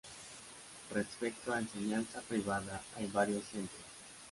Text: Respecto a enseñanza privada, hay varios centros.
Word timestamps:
Respecto 0.95 1.53
a 1.53 1.59
enseñanza 1.59 2.21
privada, 2.21 2.81
hay 2.95 3.05
varios 3.05 3.43
centros. 3.49 3.83